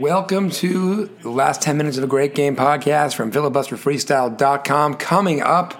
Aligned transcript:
Welcome 0.00 0.48
to 0.52 1.04
the 1.20 1.28
last 1.28 1.60
10 1.60 1.76
minutes 1.76 1.98
of 1.98 2.04
a 2.04 2.06
great 2.06 2.34
game 2.34 2.56
podcast 2.56 3.14
from 3.14 3.30
filibusterfreestyle.com. 3.30 4.94
Coming 4.94 5.42
up, 5.42 5.78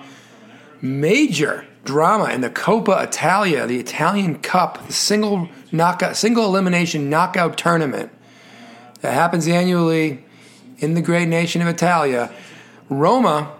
major 0.82 1.64
drama 1.84 2.26
in 2.26 2.42
the 2.42 2.50
Coppa 2.50 3.04
Italia, 3.04 3.66
the 3.66 3.80
Italian 3.80 4.38
Cup, 4.40 4.86
the 4.86 4.92
single 4.92 5.48
knockout, 5.72 6.14
single 6.14 6.44
elimination 6.44 7.08
knockout 7.08 7.56
tournament 7.56 8.12
that 9.00 9.14
happens 9.14 9.48
annually 9.48 10.22
in 10.76 10.92
the 10.92 11.00
great 11.00 11.28
nation 11.28 11.62
of 11.62 11.68
Italia. 11.68 12.30
Roma, 12.90 13.50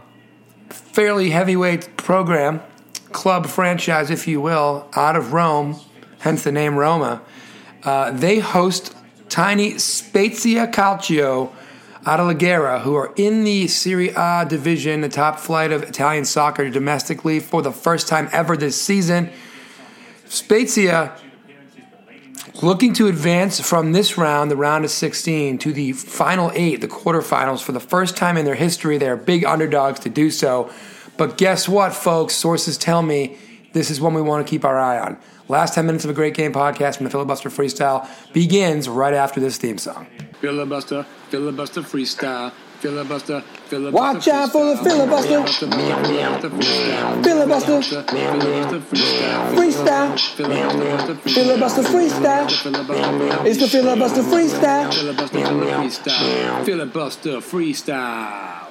fairly 0.68 1.30
heavyweight 1.30 1.96
program, 1.96 2.60
club 3.10 3.46
franchise, 3.46 4.10
if 4.10 4.28
you 4.28 4.38
will, 4.42 4.86
out 4.96 5.16
of 5.16 5.32
Rome, 5.32 5.80
hence 6.18 6.44
the 6.44 6.52
name 6.52 6.76
Roma. 6.76 7.22
Uh, 7.84 8.10
they 8.10 8.38
host 8.38 8.94
tiny 9.32 9.78
Spezia 9.78 10.66
Calcio 10.66 11.50
out 12.04 12.20
of 12.20 12.82
who 12.82 12.94
are 12.94 13.14
in 13.16 13.44
the 13.44 13.66
Serie 13.66 14.10
A 14.10 14.44
division, 14.46 15.00
the 15.00 15.08
top 15.08 15.38
flight 15.38 15.72
of 15.72 15.82
Italian 15.84 16.26
soccer 16.26 16.68
domestically 16.68 17.40
for 17.40 17.62
the 17.62 17.72
first 17.72 18.08
time 18.08 18.28
ever 18.30 18.58
this 18.58 18.78
season. 18.78 19.30
Spezia 20.26 21.16
looking 22.60 22.92
to 22.92 23.06
advance 23.06 23.58
from 23.58 23.92
this 23.92 24.18
round, 24.18 24.50
the 24.50 24.56
round 24.56 24.84
of 24.84 24.90
16, 24.90 25.56
to 25.58 25.72
the 25.72 25.92
final 25.92 26.52
eight, 26.54 26.82
the 26.82 26.88
quarterfinals. 26.88 27.62
For 27.62 27.72
the 27.72 27.80
first 27.80 28.18
time 28.18 28.36
in 28.36 28.44
their 28.44 28.54
history, 28.54 28.98
they 28.98 29.08
are 29.08 29.16
big 29.16 29.46
underdogs 29.46 30.00
to 30.00 30.10
do 30.10 30.30
so. 30.30 30.70
But 31.16 31.38
guess 31.38 31.66
what, 31.66 31.94
folks? 31.94 32.34
Sources 32.34 32.76
tell 32.76 33.00
me 33.00 33.38
this 33.72 33.90
is 33.90 34.00
one 34.00 34.14
we 34.14 34.22
want 34.22 34.46
to 34.46 34.50
keep 34.50 34.64
our 34.64 34.78
eye 34.78 34.98
on. 34.98 35.18
Last 35.48 35.74
10 35.74 35.86
minutes 35.86 36.04
of 36.04 36.10
a 36.10 36.14
great 36.14 36.34
game 36.34 36.52
podcast 36.52 36.96
from 36.96 37.04
the 37.04 37.10
Filibuster 37.10 37.50
Freestyle 37.50 38.08
begins 38.32 38.88
right 38.88 39.14
after 39.14 39.40
this 39.40 39.58
theme 39.58 39.78
song. 39.78 40.06
Filibuster, 40.40 41.04
filibuster 41.28 41.82
freestyle. 41.82 42.52
Filibuster, 42.80 43.40
filibuster. 43.66 43.92
Watch 43.92 44.26
out 44.26 44.50
for 44.50 44.64
the 44.66 44.76
filibuster. 44.82 45.46
Filibuster. 47.22 47.80
Freestyle. 49.54 50.18
Filibuster 51.32 51.82
freestyle. 51.82 53.46
It's 53.46 53.60
the 53.60 53.68
filibuster 53.68 54.22
freestyle. 54.22 54.90
Filibuster 56.64 57.40
freestyle. 57.40 58.61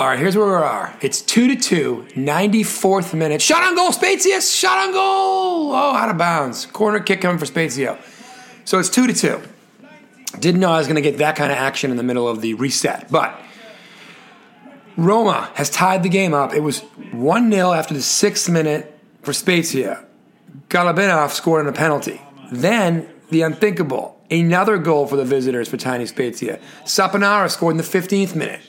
All 0.00 0.06
right, 0.06 0.18
here's 0.18 0.34
where 0.34 0.46
we 0.46 0.54
are. 0.54 0.96
It's 1.02 1.20
2 1.20 1.48
to 1.48 1.56
2, 1.56 2.06
94th 2.14 3.12
minute. 3.12 3.42
Shot 3.42 3.62
on 3.62 3.74
goal, 3.76 3.92
Spezia! 3.92 4.40
Shot 4.40 4.78
on 4.78 4.94
goal! 4.94 5.72
Oh, 5.74 5.94
out 5.94 6.08
of 6.08 6.16
bounds. 6.16 6.64
Corner 6.64 7.00
kick 7.00 7.20
coming 7.20 7.36
for 7.36 7.44
Spezia. 7.44 7.98
So 8.64 8.78
it's 8.78 8.88
2 8.88 9.08
to 9.08 9.12
2. 9.12 9.42
Didn't 10.38 10.58
know 10.58 10.70
I 10.70 10.78
was 10.78 10.86
going 10.86 10.96
to 10.96 11.02
get 11.02 11.18
that 11.18 11.36
kind 11.36 11.52
of 11.52 11.58
action 11.58 11.90
in 11.90 11.98
the 11.98 12.02
middle 12.02 12.26
of 12.26 12.40
the 12.40 12.54
reset. 12.54 13.10
But 13.10 13.38
Roma 14.96 15.50
has 15.52 15.68
tied 15.68 16.02
the 16.02 16.08
game 16.08 16.32
up. 16.32 16.54
It 16.54 16.60
was 16.60 16.80
1 17.12 17.52
0 17.52 17.72
after 17.72 17.92
the 17.92 18.00
sixth 18.00 18.48
minute 18.48 18.98
for 19.20 19.34
Spezia. 19.34 20.06
Galabinov 20.70 21.28
scored 21.28 21.66
on 21.66 21.70
a 21.70 21.76
penalty. 21.76 22.22
Then 22.50 23.06
the 23.28 23.42
unthinkable, 23.42 24.18
another 24.30 24.78
goal 24.78 25.06
for 25.06 25.16
the 25.16 25.26
visitors 25.26 25.68
for 25.68 25.76
Tiny 25.76 26.06
Spezia. 26.06 26.58
Saponara 26.84 27.50
scored 27.50 27.72
in 27.72 27.76
the 27.76 27.82
15th 27.82 28.34
minute. 28.34 28.62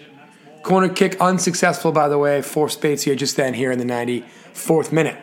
Corner 0.64 0.90
kick 0.90 1.20
unsuccessful, 1.20 1.92
by 1.92 2.08
the 2.08 2.17
way, 2.17 2.42
for 2.42 2.70
Spezia 2.70 3.16
just 3.16 3.36
then 3.36 3.54
here 3.54 3.72
in 3.72 3.80
the 3.80 3.86
94th 3.86 4.92
minute. 4.92 5.18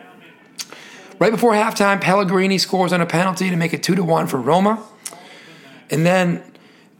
Right 1.17 1.31
before 1.31 1.53
halftime, 1.53 2.01
Pellegrini 2.01 2.57
scores 2.57 2.93
on 2.93 3.01
a 3.01 3.05
penalty 3.05 3.49
to 3.49 3.55
make 3.55 3.73
it 3.73 3.83
2 3.83 3.95
to 3.95 4.03
1 4.03 4.27
for 4.27 4.37
Roma. 4.37 4.83
And 5.89 6.05
then 6.05 6.43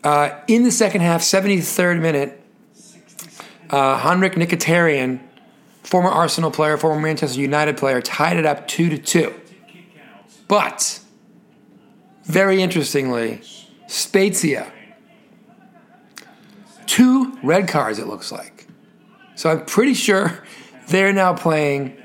uh, 0.04 0.32
in 0.48 0.64
the 0.64 0.72
second 0.72 1.02
half, 1.02 1.22
73rd 1.22 2.02
minute, 2.02 2.42
uh, 3.70 3.98
Henrik 4.00 4.34
Mkhitaryan, 4.34 5.22
former 5.84 6.10
Arsenal 6.10 6.52
player, 6.52 6.78
former 6.78 7.00
Manchester 7.02 7.40
United 7.40 7.78
player, 7.78 8.02
tied 8.02 8.38
it 8.38 8.46
up 8.46 8.68
2 8.68 8.90
to 8.90 8.98
2. 8.98 9.34
But, 10.48 11.00
very 12.24 12.62
interestingly, 12.62 13.42
Spezia 13.88 14.72
two 17.00 17.32
red 17.42 17.70
cards, 17.70 17.98
it 17.98 18.08
looks 18.08 18.30
like. 18.30 18.68
So 19.36 19.50
I'm 19.50 19.66
pretty 19.66 19.94
sure 19.94 20.44
they're 20.90 21.14
now 21.14 21.34
playing 21.34 21.96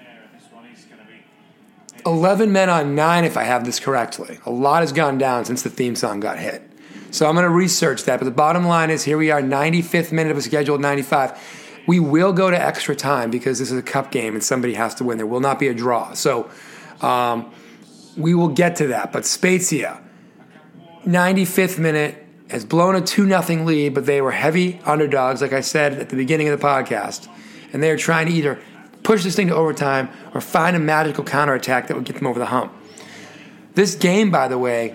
11 2.06 2.53
men 2.53 2.71
on 2.71 2.94
9, 2.94 3.25
if 3.25 3.37
I 3.37 3.43
have 3.43 3.65
this 3.65 3.81
correctly. 3.81 4.38
A 4.47 4.53
lot 4.53 4.82
has 4.82 4.93
gone 4.93 5.19
down 5.19 5.47
since 5.47 5.62
the 5.62 5.71
theme 5.71 5.97
song 5.97 6.21
got 6.21 6.38
hit. 6.38 6.62
So 7.10 7.27
I'm 7.27 7.34
going 7.34 7.43
to 7.43 7.50
research 7.50 8.05
that. 8.05 8.21
But 8.21 8.27
the 8.27 8.31
bottom 8.31 8.66
line 8.66 8.91
is 8.91 9.03
here 9.03 9.19
we 9.19 9.32
are, 9.32 9.43
95th 9.43 10.12
minute 10.12 10.31
of 10.31 10.37
a 10.37 10.43
scheduled 10.43 10.81
95. 10.81 11.82
We 11.88 11.99
will 11.99 12.32
go 12.32 12.49
to 12.50 12.56
extra 12.56 12.94
time 12.94 13.32
because 13.32 13.59
this 13.59 13.72
is 13.72 13.78
a 13.78 13.82
cup 13.82 14.12
game 14.12 14.34
and 14.34 14.44
somebody 14.44 14.75
has 14.75 14.94
to 14.97 15.05
win. 15.05 15.19
There 15.19 15.26
will 15.26 15.41
not 15.41 15.59
be 15.59 15.66
a 15.66 15.75
draw. 15.75 16.12
So 16.12 16.49
um, 17.00 17.53
we 18.16 18.32
will 18.32 18.49
get 18.49 18.76
to 18.76 18.87
that. 18.88 19.11
But 19.11 19.26
Spezia, 19.26 20.00
95th 21.05 21.81
minute, 21.81 22.23
has 22.54 22.65
blown 22.65 22.94
a 22.94 23.00
2 23.00 23.26
0 23.26 23.65
lead, 23.65 23.94
but 23.94 24.06
they 24.06 24.20
were 24.20 24.31
heavy 24.31 24.81
underdogs, 24.84 25.42
like 25.42 25.53
I 25.53 25.60
said 25.60 25.94
at 25.94 26.09
the 26.09 26.16
beginning 26.16 26.48
of 26.48 26.59
the 26.59 26.65
podcast. 26.65 27.28
And 27.72 27.82
they 27.82 27.91
are 27.91 27.97
trying 27.97 28.28
to 28.28 28.32
either 28.32 28.60
push 29.03 29.25
this 29.25 29.34
thing 29.34 29.48
to 29.48 29.54
overtime 29.56 30.09
or 30.34 30.41
find 30.41 30.76
a 30.76 30.78
magical 30.78 31.25
counterattack 31.25 31.88
that 31.88 31.97
would 31.97 32.04
get 32.04 32.14
them 32.14 32.28
over 32.28 32.38
the 32.38 32.47
hump. 32.47 32.72
This 33.75 33.97
game, 33.97 34.31
by 34.31 34.47
the 34.47 34.56
way, 34.56 34.94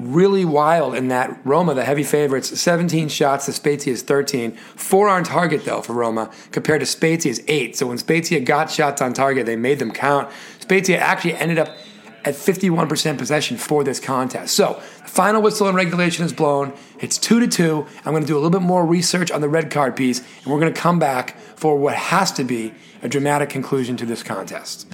really 0.00 0.44
wild 0.44 0.96
in 0.96 1.06
that 1.08 1.40
Roma, 1.44 1.74
the 1.74 1.84
heavy 1.84 2.02
favorites, 2.02 2.60
17 2.60 3.08
shots 3.08 3.46
to 3.46 3.52
Spezia's 3.52 4.02
13. 4.02 4.50
Four 4.74 5.08
on 5.08 5.22
target, 5.22 5.64
though, 5.64 5.80
for 5.80 5.92
Roma, 5.92 6.28
compared 6.50 6.80
to 6.80 6.86
Spezia's 6.86 7.40
eight. 7.46 7.76
So 7.76 7.86
when 7.86 7.98
Spezia 7.98 8.40
got 8.40 8.68
shots 8.68 9.00
on 9.00 9.12
target, 9.12 9.46
they 9.46 9.54
made 9.54 9.78
them 9.78 9.92
count. 9.92 10.28
Spezia 10.58 10.98
actually 10.98 11.34
ended 11.34 11.58
up 11.58 11.76
at 12.24 12.34
51% 12.34 13.18
possession 13.18 13.56
for 13.56 13.84
this 13.84 14.00
contest. 14.00 14.54
So, 14.54 14.80
the 14.98 15.08
final 15.08 15.42
whistle 15.42 15.66
and 15.66 15.76
regulation 15.76 16.24
is 16.24 16.32
blown. 16.32 16.72
It's 17.00 17.18
2 17.18 17.40
to 17.40 17.46
2. 17.46 17.86
I'm 18.04 18.12
going 18.12 18.22
to 18.22 18.26
do 18.26 18.34
a 18.34 18.40
little 18.40 18.50
bit 18.50 18.62
more 18.62 18.86
research 18.86 19.30
on 19.30 19.40
the 19.40 19.48
red 19.48 19.70
card 19.70 19.96
piece, 19.96 20.20
and 20.20 20.46
we're 20.46 20.60
going 20.60 20.72
to 20.72 20.80
come 20.80 20.98
back 20.98 21.36
for 21.56 21.76
what 21.76 21.94
has 21.94 22.32
to 22.32 22.44
be 22.44 22.72
a 23.02 23.08
dramatic 23.08 23.50
conclusion 23.50 23.96
to 23.98 24.06
this 24.06 24.22
contest. 24.22 24.92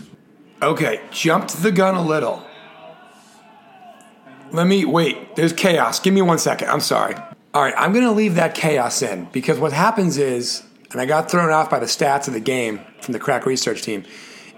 Okay, 0.62 1.00
jumped 1.10 1.62
the 1.62 1.70
gun 1.70 1.94
a 1.94 2.02
little. 2.02 2.42
Let 4.50 4.66
me 4.66 4.84
wait. 4.84 5.36
There's 5.36 5.52
chaos. 5.52 6.00
Give 6.00 6.14
me 6.14 6.22
one 6.22 6.38
second. 6.38 6.68
I'm 6.68 6.80
sorry. 6.80 7.14
All 7.54 7.62
right, 7.62 7.74
I'm 7.76 7.92
going 7.92 8.04
to 8.04 8.12
leave 8.12 8.34
that 8.36 8.54
chaos 8.54 9.02
in 9.02 9.26
because 9.26 9.58
what 9.58 9.72
happens 9.72 10.16
is, 10.16 10.62
and 10.90 11.00
I 11.00 11.06
got 11.06 11.30
thrown 11.30 11.50
off 11.50 11.70
by 11.70 11.78
the 11.78 11.86
stats 11.86 12.28
of 12.28 12.34
the 12.34 12.40
game 12.40 12.80
from 13.00 13.12
the 13.12 13.18
crack 13.18 13.46
research 13.46 13.82
team 13.82 14.04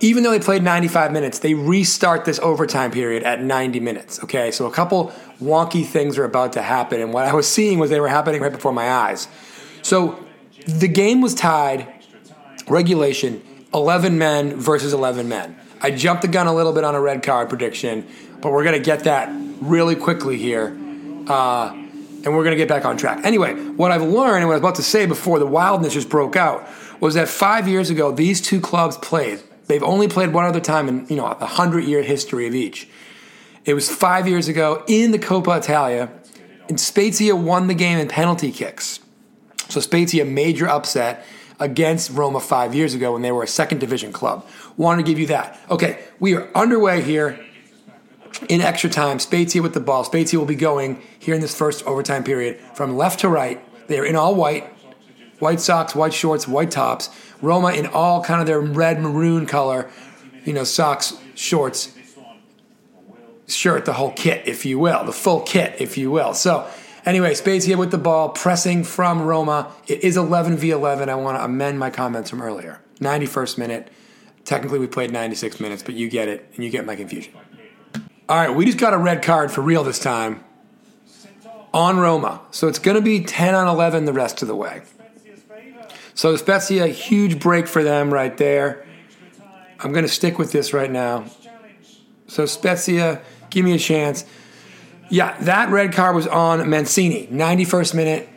even 0.01 0.23
though 0.23 0.31
they 0.31 0.41
played 0.41 0.63
95 0.63 1.13
minutes, 1.13 1.39
they 1.39 1.55
restart 1.55 2.25
this 2.25 2.39
overtime 2.41 2.91
period 2.91 3.23
at 3.23 3.43
90 3.43 3.81
minutes. 3.81 4.23
Okay, 4.25 4.51
so 4.51 4.67
a 4.67 4.71
couple 4.71 5.13
wonky 5.41 5.85
things 5.85 6.19
are 6.19 6.25
about 6.25 6.55
to 6.55 6.63
happen, 6.63 7.01
and 7.01 7.13
what 7.13 7.27
I 7.27 7.35
was 7.35 7.47
seeing 7.47 7.79
was 7.79 7.91
they 7.91 8.01
were 8.01 8.09
happening 8.09 8.41
right 8.41 8.53
before 8.53 8.73
my 8.73 8.91
eyes. 8.91 9.29
So 9.83 10.25
the 10.67 10.89
game 10.89 11.21
was 11.21 11.35
tied, 11.35 11.87
regulation, 12.67 13.43
11 13.75 14.19
men 14.19 14.57
versus 14.57 14.93
11 14.93 15.29
men. 15.29 15.57
I 15.83 15.91
jumped 15.91 16.23
the 16.23 16.29
gun 16.29 16.47
a 16.47 16.55
little 16.55 16.73
bit 16.73 16.85
on 16.85 16.95
a 16.95 17.01
red 17.01 17.23
card 17.23 17.49
prediction, 17.49 18.07
but 18.41 18.53
we're 18.53 18.65
going 18.65 18.79
to 18.79 18.85
get 18.85 19.05
that 19.05 19.31
really 19.61 19.97
quickly 19.97 20.37
here. 20.37 20.77
Uh, 21.27 21.77
and 22.23 22.37
we're 22.37 22.45
going 22.45 22.51
to 22.51 22.57
get 22.57 22.69
back 22.69 22.85
on 22.85 22.99
track. 22.99 23.25
Anyway, 23.25 23.55
what 23.55 23.91
I've 23.91 24.03
learned 24.03 24.39
and 24.39 24.49
what 24.49 24.53
I 24.53 24.57
was 24.57 24.61
about 24.61 24.75
to 24.75 24.83
say 24.83 25.07
before 25.07 25.39
the 25.39 25.47
wildness 25.47 25.95
just 25.95 26.11
broke 26.11 26.37
out 26.37 26.69
was 27.01 27.15
that 27.15 27.29
five 27.29 27.67
years 27.67 27.89
ago, 27.89 28.13
these 28.13 28.43
two 28.43 28.61
clubs 28.61 28.99
played 28.99 29.41
They've 29.71 29.85
only 29.85 30.09
played 30.09 30.33
one 30.33 30.47
other 30.47 30.59
time 30.59 30.89
in 30.89 31.07
you 31.09 31.15
know 31.15 31.37
the 31.39 31.47
hundred 31.47 31.85
year 31.85 32.03
history 32.03 32.49
of 32.49 32.57
each. 32.57 32.89
It 33.65 33.75
was 33.75 33.89
five 33.89 34.27
years 34.27 34.49
ago 34.49 34.83
in 34.89 35.13
the 35.13 35.19
Coppa 35.19 35.59
Italia, 35.59 36.11
and 36.69 36.81
Spezia 36.81 37.37
won 37.37 37.69
the 37.69 37.75
game 37.75 37.97
in 37.97 38.09
penalty 38.09 38.51
kicks. 38.51 38.99
So 39.69 39.79
Spezia 39.79 40.25
major 40.25 40.69
upset 40.69 41.25
against 41.61 42.11
Roma 42.11 42.41
five 42.41 42.75
years 42.75 42.95
ago 42.95 43.13
when 43.13 43.23
they 43.23 43.31
were 43.31 43.45
a 43.45 43.47
second 43.47 43.79
division 43.79 44.13
club. 44.13 44.45
Wanted 44.77 45.05
to 45.05 45.13
give 45.13 45.21
you 45.21 45.29
that. 45.29 45.61
Okay, 45.71 46.03
we 46.19 46.35
are 46.35 46.49
underway 46.53 47.01
here 47.01 47.39
in 48.49 48.61
extra 48.61 48.91
time. 48.91 49.21
Spezia 49.21 49.63
with 49.63 49.75
the 49.75 49.81
ball. 49.81 50.03
Spezia 50.03 50.41
will 50.41 50.47
be 50.47 50.57
going 50.57 51.01
here 51.21 51.37
in 51.37 51.41
this 51.41 51.55
first 51.55 51.87
overtime 51.87 52.25
period 52.25 52.59
from 52.75 52.97
left 52.97 53.21
to 53.21 53.29
right. 53.29 53.63
They 53.87 54.01
are 54.01 54.05
in 54.05 54.17
all 54.17 54.35
white, 54.35 54.67
white 55.41 55.61
socks, 55.61 55.95
white 55.95 56.15
shorts, 56.15 56.47
white 56.47 56.71
tops. 56.71 57.11
Roma 57.43 57.73
in 57.73 57.87
all 57.87 58.23
kind 58.23 58.41
of 58.41 58.47
their 58.47 58.61
red 58.61 59.01
maroon 59.01 59.47
color, 59.47 59.91
you 60.45 60.53
know, 60.53 60.65
socks, 60.65 61.19
shorts, 61.35 61.97
shirt, 63.49 63.85
the 63.85 63.95
whole 63.95 64.13
kit, 64.13 64.47
if 64.47 64.65
you 64.65 64.79
will, 64.79 65.05
the 65.05 65.13
full 65.13 65.41
kit, 65.41 65.75
if 65.81 65.99
you 65.99 66.11
will. 66.11 66.35
So, 66.35 66.69
anyway, 67.05 67.35
Spezia 67.35 67.77
with 67.77 67.91
the 67.91 67.99
ball, 67.99 68.29
pressing 68.29 68.85
from 68.85 69.23
Roma. 69.23 69.73
It 69.87 70.05
is 70.05 70.17
11 70.17 70.57
v 70.57 70.71
11. 70.71 71.09
I 71.09 71.15
want 71.15 71.39
to 71.39 71.45
amend 71.45 71.79
my 71.79 71.91
comments 71.91 72.31
from 72.31 72.43
earlier. 72.43 72.81
91st 73.01 73.59
minute. 73.59 73.89
Technically, 74.45 74.79
we 74.79 74.87
played 74.87 75.13
96 75.13 75.61
minutes, 75.61 75.83
but 75.83 75.95
you 75.95 76.09
get 76.09 76.29
it, 76.29 76.51
and 76.55 76.65
you 76.65 76.71
get 76.71 76.87
my 76.87 76.97
confusion. 76.97 77.33
All 78.29 78.37
right, 78.37 78.55
we 78.55 78.65
just 78.65 78.79
got 78.79 78.95
a 78.95 78.99
red 78.99 79.23
card 79.23 79.51
for 79.51 79.61
real 79.61 79.83
this 79.85 79.99
time. 79.99 80.45
on 81.73 81.99
Roma. 81.99 82.41
So 82.51 82.69
it's 82.69 82.79
going 82.79 82.97
to 82.97 83.03
be 83.03 83.23
10 83.23 83.55
on 83.55 83.69
11 83.69 84.05
the 84.05 84.13
rest 84.13 84.43
of 84.43 84.49
the 84.49 84.57
way. 84.57 84.83
So 86.15 86.37
Spezia, 86.37 86.87
huge 86.89 87.39
break 87.39 87.67
for 87.67 87.83
them 87.83 88.13
right 88.13 88.37
there. 88.37 88.87
I'm 89.79 89.93
going 89.93 90.05
to 90.05 90.13
stick 90.13 90.39
with 90.39 90.53
this 90.53 90.73
right 90.73 90.91
now. 90.91 91.25
So 92.27 92.47
Spezia, 92.47 93.23
give 93.49 93.65
me 93.65 93.75
a 93.75 93.79
chance. 93.79 94.25
Yeah, 95.09 95.37
that 95.43 95.71
red 95.71 95.93
card 95.93 96.15
was 96.15 96.27
on 96.27 96.69
Mancini, 96.69 97.27
91st 97.27 97.95
minute. 97.95 98.29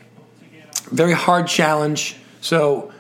Very 0.92 1.14
hard 1.14 1.48
challenge. 1.48 2.16
So 2.42 2.92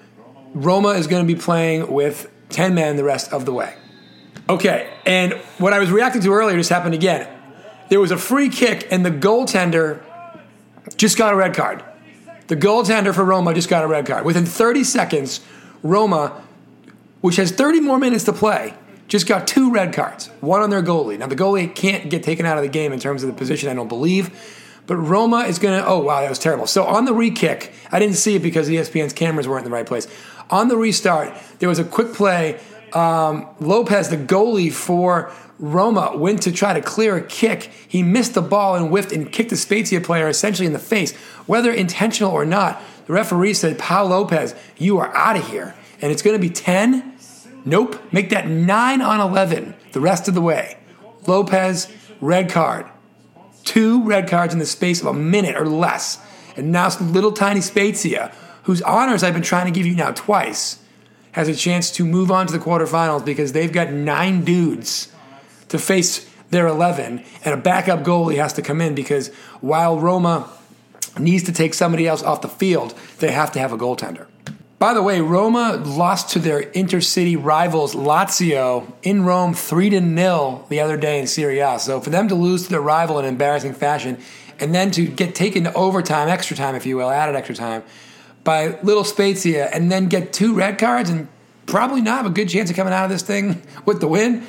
Roma 0.53 0.89
is 0.89 1.07
going 1.07 1.25
to 1.25 1.33
be 1.33 1.39
playing 1.39 1.91
with 1.91 2.29
10 2.49 2.75
men 2.75 2.97
the 2.97 3.03
rest 3.03 3.31
of 3.33 3.45
the 3.45 3.53
way. 3.53 3.75
Okay, 4.49 4.91
and 5.05 5.33
what 5.57 5.73
I 5.73 5.79
was 5.79 5.89
reacting 5.89 6.21
to 6.21 6.33
earlier 6.33 6.57
just 6.57 6.69
happened 6.69 6.93
again. 6.93 7.27
There 7.89 7.99
was 7.99 8.11
a 8.11 8.17
free 8.17 8.49
kick, 8.49 8.87
and 8.91 9.05
the 9.05 9.11
goaltender 9.11 10.03
just 10.97 11.17
got 11.17 11.33
a 11.33 11.35
red 11.35 11.55
card. 11.55 11.83
The 12.47 12.57
goaltender 12.57 13.13
for 13.13 13.23
Roma 13.23 13.53
just 13.53 13.69
got 13.69 13.83
a 13.83 13.87
red 13.87 14.05
card. 14.05 14.25
Within 14.25 14.45
30 14.45 14.83
seconds, 14.83 15.41
Roma, 15.81 16.41
which 17.21 17.37
has 17.37 17.51
30 17.51 17.79
more 17.79 17.97
minutes 17.97 18.25
to 18.25 18.33
play, 18.33 18.73
just 19.07 19.27
got 19.27 19.47
two 19.47 19.71
red 19.71 19.93
cards, 19.93 20.27
one 20.41 20.61
on 20.61 20.69
their 20.69 20.81
goalie. 20.81 21.17
Now, 21.17 21.27
the 21.27 21.35
goalie 21.35 21.73
can't 21.73 22.09
get 22.09 22.23
taken 22.23 22.45
out 22.45 22.57
of 22.57 22.63
the 22.63 22.69
game 22.69 22.91
in 22.91 22.99
terms 22.99 23.23
of 23.23 23.27
the 23.27 23.35
position, 23.35 23.69
I 23.69 23.73
don't 23.73 23.87
believe. 23.87 24.31
But 24.85 24.97
Roma 24.97 25.41
is 25.41 25.59
going 25.59 25.79
to, 25.79 25.87
oh, 25.87 25.99
wow, 25.99 26.21
that 26.21 26.29
was 26.29 26.39
terrible. 26.39 26.67
So 26.67 26.83
on 26.83 27.05
the 27.05 27.13
re 27.13 27.31
kick, 27.31 27.73
I 27.91 27.99
didn't 27.99 28.15
see 28.15 28.35
it 28.35 28.41
because 28.41 28.67
ESPN's 28.67 29.13
cameras 29.13 29.47
weren't 29.47 29.65
in 29.65 29.71
the 29.71 29.75
right 29.75 29.85
place. 29.85 30.07
On 30.49 30.67
the 30.67 30.75
restart, 30.75 31.33
there 31.59 31.69
was 31.69 31.79
a 31.79 31.85
quick 31.85 32.13
play. 32.13 32.59
Um, 32.93 33.47
Lopez, 33.59 34.09
the 34.09 34.17
goalie 34.17 34.71
for 34.71 35.31
Roma, 35.59 36.15
went 36.15 36.43
to 36.43 36.51
try 36.51 36.73
to 36.73 36.81
clear 36.81 37.17
a 37.17 37.21
kick. 37.21 37.71
He 37.87 38.03
missed 38.03 38.33
the 38.33 38.41
ball 38.41 38.75
and 38.75 38.89
whiffed 38.89 39.11
and 39.11 39.31
kicked 39.31 39.49
the 39.49 39.57
Spezia 39.57 40.01
player 40.01 40.27
essentially 40.27 40.67
in 40.67 40.73
the 40.73 40.79
face. 40.79 41.15
Whether 41.45 41.71
intentional 41.71 42.31
or 42.31 42.45
not, 42.45 42.81
the 43.07 43.13
referee 43.13 43.55
said, 43.55 43.79
Pau 43.79 44.05
Lopez, 44.05 44.55
you 44.77 44.99
are 44.99 45.13
out 45.15 45.37
of 45.37 45.47
here. 45.47 45.75
And 46.01 46.11
it's 46.11 46.21
going 46.21 46.35
to 46.35 46.41
be 46.41 46.49
10. 46.49 47.17
Nope. 47.65 47.99
Make 48.11 48.29
that 48.29 48.47
9 48.47 49.01
on 49.01 49.19
11 49.19 49.75
the 49.91 50.01
rest 50.01 50.27
of 50.27 50.33
the 50.33 50.41
way. 50.41 50.77
Lopez, 51.27 51.91
red 52.19 52.49
card. 52.49 52.85
Two 53.63 54.03
red 54.03 54.27
cards 54.27 54.53
in 54.53 54.59
the 54.59 54.65
space 54.65 55.01
of 55.01 55.07
a 55.07 55.13
minute 55.13 55.55
or 55.55 55.67
less. 55.67 56.19
And 56.57 56.71
now 56.71 56.89
little 56.99 57.31
tiny 57.31 57.61
Spezia, 57.61 58.33
whose 58.63 58.81
honors 58.81 59.23
I've 59.23 59.33
been 59.33 59.41
trying 59.41 59.65
to 59.65 59.71
give 59.71 59.87
you 59.87 59.95
now 59.95 60.11
twice, 60.11 60.82
has 61.33 61.47
a 61.47 61.55
chance 61.55 61.91
to 61.91 62.05
move 62.05 62.31
on 62.31 62.47
to 62.47 62.53
the 62.53 62.59
quarterfinals 62.59 63.25
because 63.25 63.51
they've 63.51 63.71
got 63.71 63.91
nine 63.91 64.43
dudes 64.43 65.11
to 65.69 65.77
face 65.77 66.29
their 66.49 66.67
11, 66.67 67.23
and 67.43 67.53
a 67.53 67.57
backup 67.57 68.03
goalie 68.03 68.37
has 68.37 68.53
to 68.53 68.61
come 68.61 68.79
in 68.79 68.95
because 68.95 69.29
while 69.59 69.99
Roma 69.99 70.47
needs 71.19 71.43
to 71.43 71.51
take 71.51 71.73
somebody 71.73 72.07
else 72.07 72.23
off 72.23 72.41
the 72.41 72.47
field, 72.47 72.93
they 73.19 73.31
have 73.31 73.51
to 73.53 73.59
have 73.59 73.73
a 73.73 73.77
goaltender. 73.77 74.27
By 74.77 74.93
the 74.93 75.01
way, 75.01 75.21
Roma 75.21 75.77
lost 75.77 76.29
to 76.31 76.39
their 76.39 76.63
intercity 76.71 77.41
rivals 77.41 77.95
Lazio 77.95 78.91
in 79.01 79.23
Rome 79.23 79.53
3 79.53 79.89
to 79.91 79.99
0 79.99 80.65
the 80.69 80.81
other 80.81 80.97
day 80.97 81.19
in 81.19 81.25
Serie 81.25 81.59
A. 81.59 81.79
So 81.79 82.01
for 82.01 82.09
them 82.09 82.27
to 82.27 82.35
lose 82.35 82.63
to 82.63 82.69
their 82.69 82.81
rival 82.81 83.17
in 83.17 83.25
an 83.25 83.29
embarrassing 83.29 83.73
fashion 83.73 84.17
and 84.59 84.75
then 84.75 84.91
to 84.91 85.07
get 85.07 85.35
taken 85.35 85.63
to 85.63 85.73
overtime, 85.73 86.27
extra 86.27 86.57
time, 86.57 86.75
if 86.75 86.85
you 86.85 86.97
will, 86.97 87.09
added 87.09 87.35
extra 87.35 87.55
time, 87.55 87.83
by 88.43 88.79
little 88.81 89.03
Spezia 89.03 89.67
and 89.67 89.91
then 89.91 90.07
get 90.07 90.33
two 90.33 90.53
red 90.53 90.77
cards 90.77 91.09
and 91.09 91.27
probably 91.65 92.01
not 92.01 92.17
have 92.17 92.25
a 92.25 92.33
good 92.33 92.49
chance 92.49 92.69
of 92.69 92.75
coming 92.75 92.93
out 92.93 93.05
of 93.05 93.09
this 93.09 93.21
thing 93.21 93.61
with 93.85 93.99
the 94.01 94.07
win. 94.07 94.45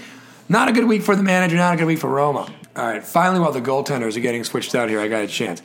Not 0.48 0.68
a 0.68 0.72
good 0.72 0.84
week 0.84 1.02
for 1.02 1.16
the 1.16 1.22
manager, 1.22 1.56
not 1.56 1.74
a 1.74 1.76
good 1.76 1.86
week 1.86 1.98
for 1.98 2.10
Roma. 2.10 2.52
All 2.76 2.86
right, 2.86 3.04
finally, 3.04 3.40
while 3.40 3.52
the 3.52 3.60
goaltenders 3.60 4.16
are 4.16 4.20
getting 4.20 4.44
switched 4.44 4.74
out 4.74 4.88
here, 4.88 5.00
I 5.00 5.08
got 5.08 5.22
a 5.22 5.28
chance. 5.28 5.62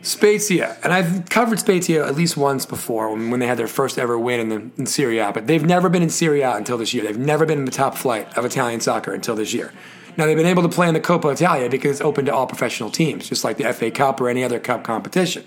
Spezia, 0.00 0.76
and 0.82 0.92
I've 0.92 1.28
covered 1.28 1.60
Spezia 1.60 2.04
at 2.04 2.16
least 2.16 2.36
once 2.36 2.66
before 2.66 3.14
when, 3.14 3.38
they 3.38 3.46
had 3.46 3.56
their 3.56 3.68
first 3.68 3.98
ever 3.98 4.18
win 4.18 4.40
in, 4.40 4.48
the, 4.48 4.70
in 4.76 4.86
Serie 4.86 5.18
A, 5.18 5.30
but 5.30 5.46
they've 5.46 5.64
never 5.64 5.88
been 5.88 6.02
in 6.02 6.10
Serie 6.10 6.40
A 6.40 6.56
until 6.56 6.76
this 6.76 6.92
year. 6.92 7.04
They've 7.04 7.16
never 7.16 7.46
been 7.46 7.58
in 7.58 7.64
the 7.66 7.70
top 7.70 7.96
flight 7.96 8.36
of 8.36 8.44
Italian 8.44 8.80
soccer 8.80 9.12
until 9.12 9.36
this 9.36 9.54
year. 9.54 9.72
Now, 10.16 10.26
they've 10.26 10.36
been 10.36 10.46
able 10.46 10.62
to 10.64 10.68
play 10.68 10.88
in 10.88 10.94
the 10.94 11.00
Coppa 11.00 11.32
Italia 11.32 11.70
because 11.70 11.92
it's 11.92 12.00
open 12.00 12.24
to 12.26 12.34
all 12.34 12.46
professional 12.46 12.90
teams, 12.90 13.28
just 13.28 13.44
like 13.44 13.56
the 13.56 13.72
FA 13.72 13.90
Cup 13.90 14.20
or 14.20 14.28
any 14.28 14.42
other 14.42 14.58
cup 14.58 14.82
competition. 14.82 15.44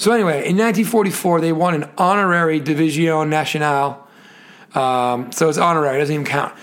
So, 0.00 0.12
anyway, 0.12 0.48
in 0.48 0.56
1944, 0.56 1.42
they 1.42 1.52
won 1.52 1.74
an 1.74 1.90
honorary 1.98 2.58
Division 2.58 3.28
Nationale. 3.28 4.08
Um, 4.74 5.30
so 5.30 5.50
it's 5.50 5.58
honorary, 5.58 5.96
it 5.96 6.00
doesn't 6.00 6.14
even 6.14 6.24
count, 6.24 6.54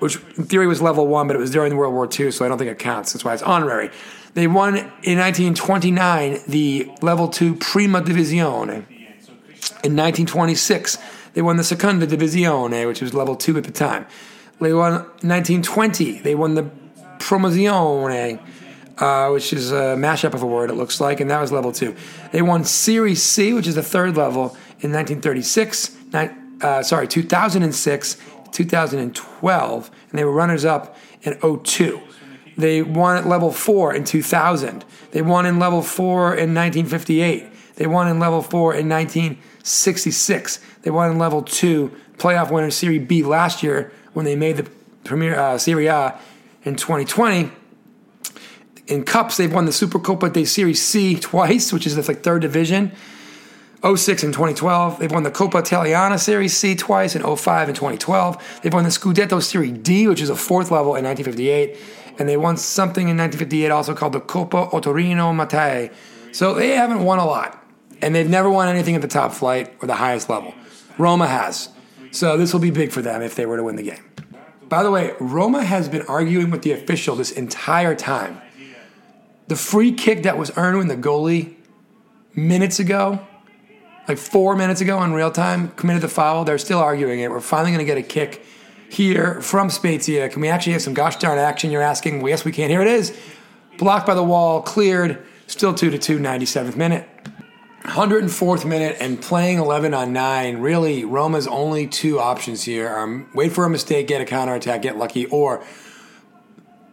which 0.00 0.16
in 0.36 0.42
theory 0.42 0.66
was 0.66 0.82
level 0.82 1.06
one, 1.06 1.28
but 1.28 1.36
it 1.36 1.38
was 1.38 1.52
during 1.52 1.76
World 1.76 1.94
War 1.94 2.08
II, 2.10 2.32
so 2.32 2.44
I 2.44 2.48
don't 2.48 2.58
think 2.58 2.68
it 2.68 2.80
counts. 2.80 3.12
That's 3.12 3.24
why 3.24 3.32
it's 3.32 3.44
honorary. 3.44 3.90
They 4.34 4.48
won 4.48 4.74
in 4.74 5.18
1929 5.20 6.40
the 6.48 6.90
level 7.00 7.28
two 7.28 7.54
Prima 7.54 8.02
Divisione. 8.02 8.88
In 9.84 9.94
1926, 9.94 10.98
they 11.34 11.42
won 11.42 11.58
the 11.58 11.62
Seconda 11.62 12.08
Divisione, 12.08 12.88
which 12.88 13.00
was 13.02 13.14
level 13.14 13.36
two 13.36 13.56
at 13.56 13.62
the 13.62 13.70
time. 13.70 14.04
They 14.60 14.72
won 14.72 14.94
1920. 15.22 16.22
They 16.22 16.34
won 16.34 16.54
the 16.54 16.68
Promozione, 17.18 18.40
uh, 19.00 19.30
which 19.30 19.52
is 19.52 19.72
a 19.72 19.96
mashup 19.96 20.34
of 20.34 20.42
a 20.42 20.46
word, 20.46 20.70
it 20.70 20.74
looks 20.74 21.00
like, 21.00 21.20
and 21.20 21.30
that 21.30 21.40
was 21.40 21.50
level 21.50 21.72
two. 21.72 21.96
They 22.32 22.42
won 22.42 22.64
Series 22.64 23.22
C, 23.22 23.52
which 23.52 23.66
is 23.66 23.74
the 23.74 23.82
third 23.82 24.16
level, 24.16 24.56
in 24.80 24.92
1936. 24.92 25.96
uh, 26.62 26.82
sorry, 26.82 27.08
2006, 27.08 28.16
2012, 28.52 29.90
and 30.10 30.18
they 30.18 30.24
were 30.24 30.32
runners 30.32 30.64
up 30.64 30.96
in 31.22 31.38
02. 31.40 32.00
They 32.56 32.82
won 32.82 33.16
at 33.16 33.26
level 33.26 33.52
four 33.52 33.94
in 33.94 34.04
2000. 34.04 34.84
They 35.12 35.22
won 35.22 35.46
in 35.46 35.58
level 35.58 35.82
four 35.82 36.34
in 36.34 36.54
1958. 36.54 37.76
They 37.76 37.86
won 37.86 38.08
in 38.08 38.18
level 38.18 38.42
four 38.42 38.74
in 38.74 38.88
1966. 38.88 40.60
They 40.82 40.90
won 40.90 41.10
in 41.10 41.18
level 41.18 41.42
two 41.42 41.96
playoff 42.18 42.50
winner 42.50 42.70
Serie 42.70 42.98
B 42.98 43.22
last 43.22 43.62
year 43.62 43.92
when 44.12 44.26
they 44.26 44.36
made 44.36 44.58
the 44.58 44.70
Premier 45.04 45.38
uh, 45.38 45.56
Serie 45.56 45.86
A 45.86 46.18
in 46.64 46.76
2020. 46.76 47.50
In 48.90 49.04
cups, 49.04 49.36
they've 49.36 49.52
won 49.52 49.64
the 49.64 49.70
Supercoppa 49.70 50.32
de 50.32 50.44
Serie 50.44 50.74
C 50.74 51.16
twice, 51.18 51.72
which 51.72 51.86
is 51.86 51.96
the 51.96 52.02
like 52.02 52.22
third 52.22 52.42
division. 52.42 52.92
06 53.82 54.24
and 54.24 54.34
2012. 54.34 54.98
They've 54.98 55.10
won 55.10 55.22
the 55.22 55.30
Coppa 55.30 55.60
Italiana 55.60 56.18
Serie 56.18 56.48
C 56.48 56.74
twice 56.74 57.16
in 57.16 57.22
05 57.22 57.68
and 57.68 57.74
2012. 57.74 58.60
They've 58.62 58.74
won 58.74 58.84
the 58.84 58.90
Scudetto 58.90 59.42
Serie 59.42 59.72
D, 59.72 60.06
which 60.06 60.20
is 60.20 60.28
a 60.28 60.36
fourth 60.36 60.70
level 60.70 60.96
in 60.96 61.04
1958 61.04 61.78
and 62.20 62.28
they 62.28 62.36
won 62.36 62.56
something 62.56 63.08
in 63.08 63.16
1958 63.16 63.70
also 63.70 63.94
called 63.94 64.12
the 64.12 64.20
Coppa 64.20 64.70
Otorino 64.72 65.34
Mattei. 65.34 65.90
So 66.32 66.54
they 66.54 66.68
haven't 66.68 67.02
won 67.02 67.18
a 67.18 67.24
lot, 67.24 67.64
and 68.02 68.14
they've 68.14 68.28
never 68.28 68.50
won 68.50 68.68
anything 68.68 68.94
at 68.94 69.00
the 69.00 69.08
top 69.08 69.32
flight 69.32 69.74
or 69.80 69.86
the 69.86 69.94
highest 69.94 70.28
level. 70.28 70.54
Roma 70.98 71.26
has. 71.26 71.70
So 72.12 72.36
this 72.36 72.52
will 72.52 72.60
be 72.60 72.70
big 72.70 72.92
for 72.92 73.00
them 73.00 73.22
if 73.22 73.34
they 73.34 73.46
were 73.46 73.56
to 73.56 73.64
win 73.64 73.76
the 73.76 73.82
game. 73.82 74.04
By 74.68 74.82
the 74.82 74.90
way, 74.90 75.14
Roma 75.18 75.64
has 75.64 75.88
been 75.88 76.02
arguing 76.02 76.50
with 76.50 76.62
the 76.62 76.72
official 76.72 77.16
this 77.16 77.32
entire 77.32 77.94
time. 77.94 78.40
The 79.50 79.56
free 79.56 79.90
kick 79.90 80.22
that 80.22 80.38
was 80.38 80.56
earned 80.56 80.78
when 80.78 80.86
the 80.86 80.96
goalie 80.96 81.56
minutes 82.36 82.78
ago, 82.78 83.26
like 84.06 84.16
four 84.16 84.54
minutes 84.54 84.80
ago 84.80 85.02
in 85.02 85.12
real 85.12 85.32
time, 85.32 85.70
committed 85.70 86.02
the 86.02 86.08
foul, 86.08 86.44
they're 86.44 86.56
still 86.56 86.78
arguing 86.78 87.18
it. 87.18 87.32
We're 87.32 87.40
finally 87.40 87.72
going 87.72 87.84
to 87.84 87.84
get 87.84 87.98
a 87.98 88.02
kick 88.02 88.44
here 88.88 89.40
from 89.40 89.68
Spezia. 89.68 90.28
Can 90.28 90.40
we 90.40 90.46
actually 90.46 90.74
have 90.74 90.82
some 90.82 90.94
gosh 90.94 91.16
darn 91.16 91.36
action? 91.36 91.72
You're 91.72 91.82
asking. 91.82 92.22
Well, 92.22 92.30
yes, 92.30 92.44
we 92.44 92.52
can. 92.52 92.70
Here 92.70 92.80
it 92.80 92.86
is. 92.86 93.12
Blocked 93.76 94.06
by 94.06 94.14
the 94.14 94.22
wall, 94.22 94.62
cleared. 94.62 95.26
Still 95.48 95.74
2 95.74 95.90
to 95.90 95.98
2, 95.98 96.20
97th 96.20 96.76
minute. 96.76 97.08
104th 97.82 98.64
minute 98.64 98.98
and 99.00 99.20
playing 99.20 99.58
11 99.58 99.92
on 99.94 100.12
9. 100.12 100.58
Really, 100.58 101.04
Roma's 101.04 101.48
only 101.48 101.88
two 101.88 102.20
options 102.20 102.62
here 102.62 102.86
are 102.86 103.26
wait 103.34 103.50
for 103.50 103.64
a 103.64 103.70
mistake, 103.70 104.06
get 104.06 104.20
a 104.20 104.24
counterattack, 104.24 104.82
get 104.82 104.96
lucky, 104.96 105.26
or 105.26 105.64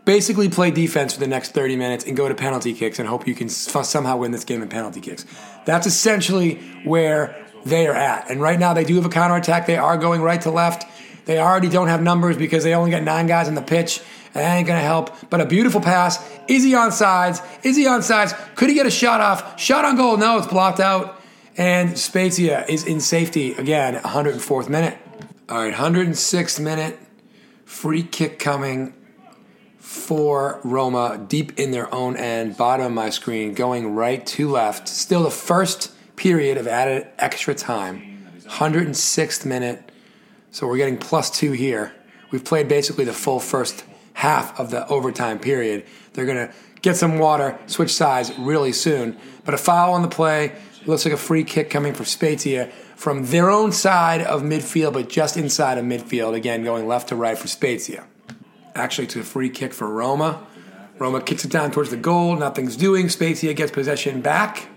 basically 0.07 0.47
play 0.47 0.71
defense 0.71 1.13
for 1.13 1.19
the 1.19 1.27
next 1.27 1.51
30 1.51 1.75
minutes 1.75 2.05
and 2.05 2.15
go 2.15 2.29
to 2.29 2.33
penalty 2.33 2.73
kicks 2.73 2.97
and 2.97 3.09
hope 3.09 3.27
you 3.27 3.35
can 3.35 3.49
somehow 3.49 4.15
win 4.15 4.31
this 4.31 4.45
game 4.45 4.61
in 4.63 4.69
penalty 4.69 5.01
kicks. 5.01 5.25
That's 5.65 5.85
essentially 5.85 6.55
where 6.85 7.45
they 7.65 7.87
are 7.87 7.93
at. 7.93 8.31
And 8.31 8.41
right 8.41 8.57
now, 8.57 8.73
they 8.73 8.85
do 8.85 8.95
have 8.95 9.05
a 9.05 9.09
counterattack. 9.09 9.67
They 9.67 9.75
are 9.75 9.97
going 9.97 10.21
right 10.21 10.41
to 10.43 10.49
left. 10.49 10.85
They 11.25 11.39
already 11.39 11.67
don't 11.67 11.89
have 11.89 12.01
numbers 12.01 12.37
because 12.37 12.63
they 12.63 12.73
only 12.73 12.89
got 12.89 13.03
nine 13.03 13.27
guys 13.27 13.49
on 13.49 13.55
the 13.55 13.61
pitch. 13.61 13.99
And 14.33 14.35
that 14.35 14.55
ain't 14.55 14.65
going 14.65 14.79
to 14.79 14.85
help. 14.85 15.29
But 15.29 15.41
a 15.41 15.45
beautiful 15.45 15.81
pass. 15.81 16.25
Is 16.47 16.63
he 16.63 16.73
on 16.73 16.93
sides? 16.93 17.41
Is 17.63 17.75
he 17.75 17.85
on 17.85 18.01
sides? 18.01 18.33
Could 18.55 18.69
he 18.69 18.75
get 18.75 18.85
a 18.85 18.91
shot 18.91 19.19
off? 19.19 19.59
Shot 19.59 19.83
on 19.83 19.97
goal? 19.97 20.15
No, 20.15 20.37
it's 20.37 20.47
blocked 20.47 20.79
out. 20.79 21.21
And 21.57 21.99
Spezia 21.99 22.65
is 22.69 22.85
in 22.85 23.01
safety 23.01 23.51
again, 23.55 23.95
104th 23.95 24.69
minute. 24.69 24.97
All 25.49 25.57
right, 25.57 25.73
106th 25.73 26.61
minute. 26.61 26.97
Free 27.65 28.03
kick 28.03 28.39
coming 28.39 28.93
for 29.87 30.59
Roma 30.65 31.25
deep 31.29 31.57
in 31.57 31.71
their 31.71 31.91
own 31.95 32.17
end, 32.17 32.57
bottom 32.57 32.85
of 32.87 32.91
my 32.91 33.09
screen, 33.09 33.53
going 33.53 33.95
right 33.95 34.23
to 34.27 34.51
left. 34.51 34.89
Still 34.89 35.23
the 35.23 35.31
first 35.31 35.93
period 36.17 36.57
of 36.57 36.67
added 36.67 37.07
extra 37.17 37.55
time. 37.55 38.33
106th 38.47 39.45
minute. 39.45 39.89
So 40.51 40.67
we're 40.67 40.75
getting 40.75 40.97
plus 40.97 41.31
two 41.31 41.53
here. 41.53 41.93
We've 42.31 42.43
played 42.43 42.67
basically 42.67 43.05
the 43.05 43.13
full 43.13 43.39
first 43.39 43.85
half 44.11 44.59
of 44.59 44.71
the 44.71 44.85
overtime 44.89 45.39
period. 45.39 45.85
They're 46.11 46.25
going 46.25 46.49
to 46.49 46.53
get 46.81 46.97
some 46.97 47.17
water, 47.17 47.57
switch 47.67 47.93
sides 47.93 48.37
really 48.37 48.73
soon. 48.73 49.15
But 49.45 49.53
a 49.53 49.57
foul 49.57 49.93
on 49.93 50.01
the 50.01 50.09
play. 50.09 50.57
Looks 50.85 51.05
like 51.05 51.13
a 51.13 51.17
free 51.17 51.45
kick 51.45 51.69
coming 51.69 51.93
for 51.93 52.03
Spezia 52.03 52.67
from 52.97 53.27
their 53.27 53.49
own 53.49 53.71
side 53.71 54.19
of 54.19 54.41
midfield, 54.41 54.91
but 54.91 55.07
just 55.07 55.37
inside 55.37 55.77
of 55.77 55.85
midfield. 55.85 56.33
Again, 56.33 56.65
going 56.65 56.89
left 56.89 57.07
to 57.07 57.15
right 57.15 57.37
for 57.37 57.47
Spezia. 57.47 58.05
Actually, 58.77 59.07
to 59.07 59.19
a 59.21 59.23
free 59.23 59.49
kick 59.49 59.73
for 59.73 59.89
Roma. 59.89 60.45
Roma 60.99 61.21
kicks 61.21 61.43
it 61.43 61.51
down 61.51 61.71
towards 61.71 61.89
the 61.89 61.97
goal. 61.97 62.35
Nothing's 62.35 62.75
doing. 62.75 63.09
Spezia 63.09 63.53
gets 63.53 63.71
possession 63.71 64.21
back. 64.21 64.67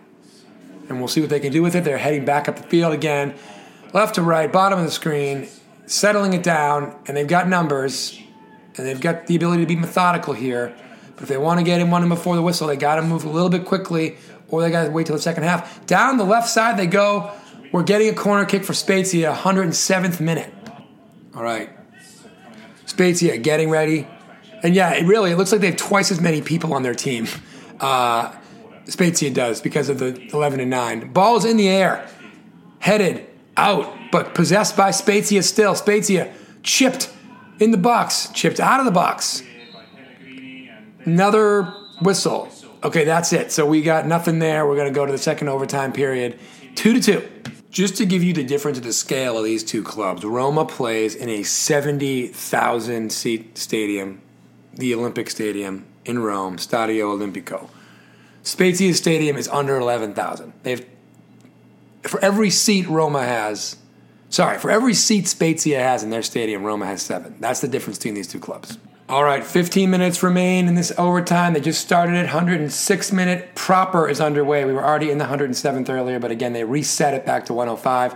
And 0.88 0.99
we'll 0.99 1.09
see 1.09 1.21
what 1.21 1.30
they 1.30 1.38
can 1.38 1.52
do 1.52 1.62
with 1.62 1.76
it. 1.76 1.85
They're 1.85 1.99
heading 1.99 2.25
back 2.25 2.49
up 2.49 2.57
the 2.57 2.62
field 2.62 2.92
again. 2.92 3.35
Left 3.92 4.14
to 4.16 4.23
right, 4.23 4.50
bottom 4.50 4.78
of 4.78 4.85
the 4.85 4.90
screen, 4.90 5.49
settling 5.87 6.33
it 6.33 6.42
down. 6.42 6.97
And 7.07 7.16
they've 7.16 7.28
got 7.28 7.49
numbers. 7.49 8.19
And 8.76 8.87
they've 8.87 9.00
got 9.00 9.26
the 9.26 9.37
ability 9.37 9.62
to 9.62 9.66
be 9.66 9.76
methodical 9.76 10.35
here. 10.35 10.75
But 11.14 11.25
if 11.25 11.28
they 11.28 11.37
want 11.37 11.61
to 11.61 11.64
get 11.64 11.80
in 11.80 11.90
one 11.90 12.09
before 12.09 12.37
the 12.37 12.42
whistle, 12.42 12.69
they 12.69 12.76
got 12.76 12.97
to 12.97 13.02
move 13.02 13.25
a 13.25 13.28
little 13.28 13.50
bit 13.50 13.66
quickly 13.66 14.16
or 14.49 14.62
they 14.62 14.71
got 14.71 14.85
to 14.85 14.90
wait 14.90 15.07
till 15.07 15.16
the 15.16 15.23
second 15.23 15.45
half. 15.45 15.85
Down 15.87 16.16
the 16.16 16.25
left 16.25 16.49
side 16.49 16.78
they 16.78 16.87
go. 16.87 17.30
We're 17.73 17.85
getting 17.85 18.09
a 18.09 18.14
corner 18.14 18.45
kick 18.45 18.64
for 18.64 18.75
Spezia, 18.75 19.33
107th 19.33 20.21
minute. 20.21 20.52
All 21.35 21.42
right. 21.42 21.71
Spezia 22.90 23.38
getting 23.38 23.70
ready. 23.70 24.06
And 24.64 24.75
yeah, 24.75 24.94
it 24.94 25.06
really, 25.06 25.30
it 25.30 25.37
looks 25.37 25.52
like 25.52 25.61
they 25.61 25.68
have 25.68 25.76
twice 25.76 26.11
as 26.11 26.20
many 26.20 26.42
people 26.42 26.75
on 26.75 26.82
their 26.82 26.94
team. 26.94 27.28
Uh, 27.78 28.35
Spezia 28.87 29.30
does 29.30 29.61
because 29.61 29.88
of 29.88 30.00
the 30.00 30.20
11 30.32 30.59
and 30.59 30.68
9. 30.68 31.12
Ball's 31.12 31.44
in 31.44 31.56
the 31.56 31.68
air, 31.68 32.06
headed 32.80 33.26
out, 33.56 33.94
but 34.11 34.35
possessed 34.35 34.76
by 34.76 34.90
Spezia 34.90 35.42
still. 35.44 35.76
Spezia 35.76 36.32
chipped 36.64 37.12
in 37.61 37.70
the 37.70 37.78
box, 37.78 38.28
chipped 38.35 38.59
out 38.59 38.80
of 38.80 38.87
the 38.87 38.92
box. 38.92 39.44
Another 41.04 41.73
whistle. 42.02 42.49
Okay, 42.82 43.04
that's 43.04 43.32
it. 43.32 43.52
So 43.52 43.64
we 43.64 43.82
got 43.82 44.06
nothing 44.06 44.40
there. 44.40 44.66
We're 44.66 44.76
going 44.76 44.92
to 44.92 44.94
go 44.94 45.06
to 45.06 45.12
the 45.12 45.18
second 45.18 45.49
overtime 45.49 45.92
period. 45.92 46.38
Two 46.75 46.92
to 46.94 47.00
two. 47.00 47.28
Just 47.71 47.97
to 47.99 48.05
give 48.05 48.23
you 48.23 48.33
the 48.33 48.43
difference 48.43 48.79
of 48.79 48.85
the 48.85 48.93
scale 48.93 49.39
of 49.39 49.45
these 49.45 49.62
two 49.62 49.83
clubs, 49.83 50.25
Roma 50.25 50.65
plays 50.65 51.15
in 51.15 51.29
a 51.29 51.45
70,000 51.45 53.12
seat 53.12 53.57
stadium 53.57 54.23
the 54.75 54.95
Olympic 54.95 55.29
Stadium 55.29 55.85
in 56.05 56.21
Rome, 56.21 56.57
Stadio 56.57 57.17
Olimpico. 57.17 57.69
Spezia 58.43 58.95
Stadium 58.95 59.37
is 59.37 59.49
under 59.49 59.77
11,000. 59.77 60.53
They've 60.62 60.85
for 62.03 62.19
every 62.25 62.49
seat 62.49 62.89
Roma 62.89 63.23
has, 63.23 63.77
sorry, 64.31 64.59
for 64.59 64.71
every 64.71 64.95
seat 64.95 65.29
Spezia 65.29 65.81
has 65.81 66.03
in 66.03 66.09
their 66.09 66.23
stadium, 66.23 66.65
Roma 66.65 66.87
has 66.87 67.03
seven. 67.03 67.37
That's 67.41 67.61
the 67.61 67.69
difference 67.69 67.99
between 67.99 68.15
these 68.15 68.29
two 68.29 68.41
clubs. 68.41 68.79
All 69.11 69.25
right, 69.25 69.45
15 69.45 69.90
minutes 69.90 70.23
remain 70.23 70.69
in 70.69 70.76
this 70.76 70.93
overtime. 70.97 71.52
They 71.52 71.61
just 71.61 71.81
started 71.81 72.14
it. 72.14 72.26
106 72.26 73.12
minute 73.12 73.57
proper 73.57 74.09
is 74.09 74.21
underway. 74.21 74.64
We 74.64 74.73
were 74.73 74.85
already 74.85 75.11
in 75.11 75.19
the 75.19 75.25
107th 75.25 75.90
earlier, 75.90 76.21
but 76.21 76.31
again, 76.31 76.52
they 76.52 76.62
reset 76.62 77.12
it 77.14 77.26
back 77.26 77.47
to 77.47 77.52
105. 77.52 78.14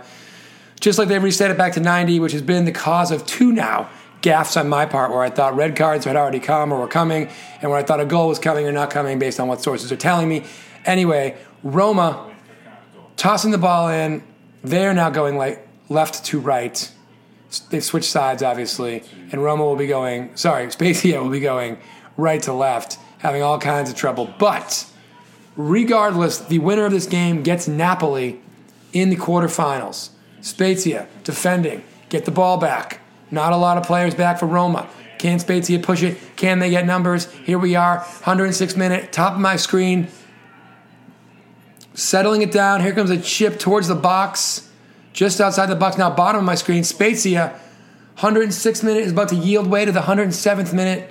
Just 0.79 0.97
like 0.97 1.09
they 1.09 1.19
reset 1.19 1.51
it 1.51 1.57
back 1.57 1.73
to 1.73 1.81
90, 1.81 2.21
which 2.21 2.31
has 2.31 2.41
been 2.41 2.63
the 2.63 2.71
cause 2.71 3.11
of 3.11 3.25
two 3.25 3.51
now 3.51 3.89
gaffes 4.21 4.57
on 4.57 4.69
my 4.69 4.85
part 4.85 5.11
where 5.11 5.19
I 5.19 5.29
thought 5.29 5.57
red 5.57 5.75
cards 5.75 6.05
had 6.05 6.15
already 6.15 6.39
come 6.39 6.71
or 6.71 6.79
were 6.79 6.87
coming, 6.87 7.27
and 7.61 7.69
where 7.69 7.77
I 7.77 7.83
thought 7.83 7.99
a 7.99 8.05
goal 8.05 8.29
was 8.29 8.39
coming 8.39 8.65
or 8.65 8.71
not 8.71 8.89
coming 8.89 9.19
based 9.19 9.37
on 9.37 9.49
what 9.49 9.61
sources 9.61 9.91
are 9.91 9.97
telling 9.97 10.29
me. 10.29 10.45
Anyway, 10.85 11.35
Roma 11.61 12.33
tossing 13.17 13.51
the 13.51 13.57
ball 13.57 13.89
in. 13.89 14.23
They're 14.63 14.93
now 14.93 15.09
going 15.09 15.35
like 15.35 15.67
left 15.89 16.23
to 16.27 16.39
right. 16.39 16.89
They've 17.59 17.83
switched 17.83 18.09
sides, 18.09 18.43
obviously, 18.43 19.03
and 19.31 19.43
Roma 19.43 19.63
will 19.63 19.75
be 19.75 19.87
going. 19.87 20.35
Sorry, 20.35 20.69
Spezia 20.71 21.21
will 21.21 21.29
be 21.29 21.39
going 21.39 21.77
right 22.17 22.41
to 22.43 22.53
left, 22.53 22.97
having 23.19 23.41
all 23.41 23.59
kinds 23.59 23.89
of 23.89 23.95
trouble. 23.95 24.33
But 24.37 24.89
regardless, 25.55 26.39
the 26.39 26.59
winner 26.59 26.85
of 26.85 26.91
this 26.91 27.05
game 27.05 27.43
gets 27.43 27.67
Napoli 27.67 28.41
in 28.93 29.09
the 29.09 29.15
quarterfinals. 29.15 30.09
Spezia 30.41 31.07
defending, 31.23 31.83
get 32.09 32.25
the 32.25 32.31
ball 32.31 32.57
back. 32.57 33.01
Not 33.31 33.51
a 33.51 33.57
lot 33.57 33.77
of 33.77 33.83
players 33.83 34.13
back 34.13 34.39
for 34.39 34.45
Roma. 34.45 34.87
Can 35.17 35.39
Spezia 35.39 35.79
push 35.79 36.03
it? 36.03 36.17
Can 36.35 36.59
they 36.59 36.69
get 36.69 36.85
numbers? 36.85 37.31
Here 37.31 37.57
we 37.57 37.75
are, 37.75 37.99
106 37.99 38.75
minute, 38.75 39.11
top 39.11 39.33
of 39.33 39.39
my 39.39 39.55
screen. 39.55 40.07
Settling 41.93 42.41
it 42.41 42.51
down. 42.51 42.81
Here 42.81 42.93
comes 42.93 43.09
a 43.09 43.19
chip 43.19 43.57
towards 43.57 43.87
the 43.87 43.95
box, 43.95 44.69
just 45.15 45.39
outside 45.39 45.67
the 45.67 45.75
box. 45.75 45.97
Now, 45.97 46.09
bottom 46.13 46.39
of 46.39 46.45
my 46.45 46.55
screen, 46.55 46.83
Spezia, 46.83 47.49
106 48.19 48.83
minute 48.83 49.03
is 49.03 49.13
about 49.13 49.29
to 49.29 49.35
yield 49.35 49.65
way 49.65 49.85
to 49.85 49.91
the 49.91 50.01
107th 50.01 50.73
minute. 50.73 51.09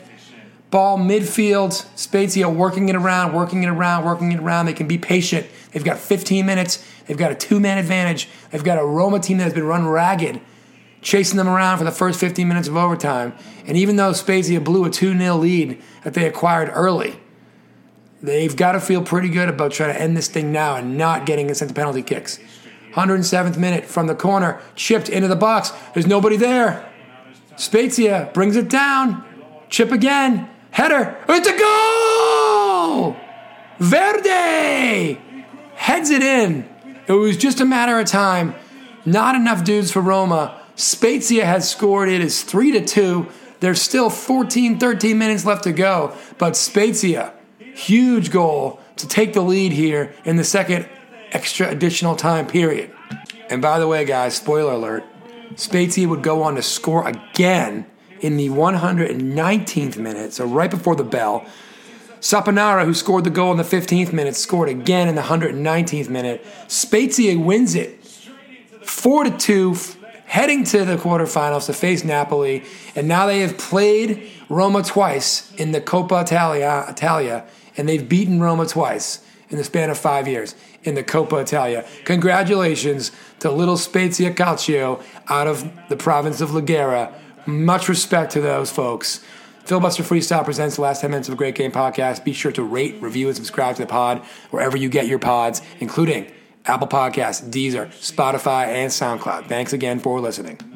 Ball 0.70 0.98
midfield. 0.98 1.86
Spezia 1.98 2.48
working 2.48 2.88
it 2.88 2.96
around, 2.96 3.32
working 3.32 3.62
it 3.62 3.68
around, 3.68 4.04
working 4.04 4.30
it 4.32 4.40
around. 4.40 4.66
They 4.66 4.74
can 4.74 4.86
be 4.86 4.98
patient. 4.98 5.46
They've 5.72 5.84
got 5.84 5.98
15 5.98 6.44
minutes. 6.44 6.84
They've 7.06 7.16
got 7.16 7.32
a 7.32 7.34
two 7.34 7.58
man 7.58 7.78
advantage. 7.78 8.28
They've 8.50 8.62
got 8.62 8.78
a 8.78 8.84
Roma 8.84 9.20
team 9.20 9.38
that 9.38 9.44
has 9.44 9.54
been 9.54 9.64
run 9.64 9.86
ragged 9.86 10.40
chasing 11.00 11.36
them 11.36 11.48
around 11.48 11.76
for 11.78 11.84
the 11.84 11.92
first 11.92 12.18
15 12.18 12.48
minutes 12.48 12.66
of 12.66 12.76
overtime. 12.76 13.34
And 13.66 13.76
even 13.76 13.96
though 13.96 14.12
Spezia 14.12 14.60
blew 14.60 14.84
a 14.84 14.90
2 14.90 15.16
0 15.16 15.36
lead 15.36 15.80
that 16.02 16.14
they 16.14 16.26
acquired 16.26 16.70
early, 16.72 17.20
they've 18.22 18.56
got 18.56 18.72
to 18.72 18.80
feel 18.80 19.02
pretty 19.02 19.28
good 19.28 19.48
about 19.48 19.72
trying 19.72 19.94
to 19.94 20.00
end 20.00 20.16
this 20.16 20.28
thing 20.28 20.50
now 20.50 20.76
and 20.76 20.98
not 20.98 21.26
getting 21.26 21.52
sent 21.54 21.68
to 21.68 21.74
penalty 21.74 22.02
kicks. 22.02 22.40
107th 22.94 23.56
minute 23.56 23.84
from 23.84 24.06
the 24.06 24.14
corner, 24.14 24.60
chipped 24.74 25.08
into 25.08 25.28
the 25.28 25.36
box. 25.36 25.72
There's 25.92 26.06
nobody 26.06 26.36
there. 26.36 26.90
Spezia 27.56 28.30
brings 28.34 28.56
it 28.56 28.68
down. 28.68 29.24
Chip 29.68 29.92
again. 29.92 30.48
Header. 30.70 31.16
It's 31.28 31.48
a 31.48 31.56
goal! 31.56 33.16
Verde 33.78 35.20
heads 35.74 36.10
it 36.10 36.22
in. 36.22 36.68
It 37.06 37.12
was 37.12 37.36
just 37.36 37.60
a 37.60 37.64
matter 37.64 37.98
of 37.98 38.06
time. 38.06 38.54
Not 39.04 39.34
enough 39.34 39.64
dudes 39.64 39.90
for 39.90 40.00
Roma 40.00 40.60
Spezia 40.76 41.44
has 41.44 41.70
scored. 41.70 42.08
It 42.08 42.20
is 42.20 42.42
3 42.42 42.72
to 42.72 42.84
2. 42.84 43.26
There's 43.60 43.80
still 43.80 44.10
14, 44.10 44.78
13 44.78 45.18
minutes 45.18 45.44
left 45.44 45.64
to 45.64 45.72
go. 45.72 46.16
But 46.38 46.56
Spezia, 46.56 47.32
huge 47.58 48.30
goal 48.30 48.80
to 48.96 49.08
take 49.08 49.32
the 49.32 49.42
lead 49.42 49.72
here 49.72 50.14
in 50.24 50.36
the 50.36 50.44
second 50.44 50.88
extra 51.34 51.68
additional 51.68 52.16
time 52.16 52.46
period. 52.46 52.90
And 53.50 53.60
by 53.60 53.78
the 53.78 53.86
way, 53.86 54.04
guys, 54.04 54.34
spoiler 54.36 54.72
alert 54.72 55.04
Spezia 55.56 56.08
would 56.08 56.22
go 56.22 56.42
on 56.42 56.54
to 56.56 56.62
score 56.62 57.06
again 57.06 57.86
in 58.20 58.36
the 58.36 58.48
119th 58.48 59.96
minute, 59.98 60.32
so 60.32 60.46
right 60.46 60.70
before 60.70 60.96
the 60.96 61.04
bell. 61.04 61.46
Saponara, 62.20 62.84
who 62.86 62.94
scored 62.94 63.24
the 63.24 63.30
goal 63.30 63.50
in 63.50 63.58
the 63.58 63.62
15th 63.62 64.12
minute, 64.12 64.34
scored 64.34 64.68
again 64.68 65.08
in 65.08 65.14
the 65.14 65.22
119th 65.22 66.08
minute. 66.08 66.44
Spezia 66.68 67.38
wins 67.38 67.74
it 67.74 68.02
4 68.82 69.24
to 69.24 69.36
2 69.36 69.76
heading 70.24 70.64
to 70.64 70.84
the 70.84 70.96
quarterfinals 70.96 71.66
to 71.66 71.72
face 71.72 72.02
Napoli, 72.02 72.64
and 72.96 73.06
now 73.06 73.26
they 73.26 73.40
have 73.40 73.58
played 73.58 74.28
Roma 74.48 74.82
twice 74.82 75.52
in 75.54 75.72
the 75.72 75.80
Coppa 75.80 76.22
Italia, 76.22 76.84
Italia 76.88 77.44
and 77.76 77.88
they've 77.88 78.08
beaten 78.08 78.40
Roma 78.40 78.66
twice 78.66 79.24
in 79.50 79.58
the 79.58 79.64
span 79.64 79.90
of 79.90 79.98
five 79.98 80.26
years 80.26 80.54
in 80.84 80.94
the 80.94 81.02
Coppa 81.02 81.42
Italia. 81.42 81.84
Congratulations 82.04 83.10
to 83.40 83.50
little 83.50 83.76
Spezia 83.76 84.32
Calcio 84.32 85.02
out 85.28 85.46
of 85.46 85.70
the 85.88 85.96
province 85.96 86.40
of 86.40 86.52
Liguria. 86.52 87.12
Much 87.46 87.88
respect 87.88 88.32
to 88.32 88.40
those 88.40 88.70
folks. 88.70 89.24
Filibuster 89.64 90.02
Freestyle 90.02 90.44
presents 90.44 90.76
the 90.76 90.82
last 90.82 91.00
10 91.00 91.10
minutes 91.10 91.28
of 91.28 91.34
a 91.34 91.36
great 91.36 91.54
game 91.54 91.72
podcast. 91.72 92.22
Be 92.22 92.34
sure 92.34 92.52
to 92.52 92.62
rate, 92.62 93.00
review, 93.00 93.28
and 93.28 93.36
subscribe 93.36 93.76
to 93.76 93.82
the 93.82 93.88
pod 93.88 94.22
wherever 94.50 94.76
you 94.76 94.90
get 94.90 95.06
your 95.06 95.18
pods, 95.18 95.62
including 95.80 96.30
Apple 96.66 96.88
Podcasts, 96.88 97.48
Deezer, 97.48 97.88
Spotify, 97.88 98.66
and 98.66 98.90
SoundCloud. 98.90 99.46
Thanks 99.46 99.72
again 99.72 100.00
for 100.00 100.20
listening. 100.20 100.73